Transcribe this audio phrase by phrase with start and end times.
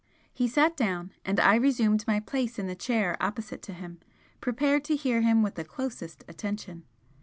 [0.33, 3.99] He sat down, and I resumed my place in the chair opposite to him,
[4.39, 6.85] prepared to hear him with the closest attention.